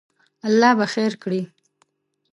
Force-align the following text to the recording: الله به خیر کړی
الله 0.47 0.71
به 0.77 0.85
خیر 0.93 1.13
کړی 1.23 1.41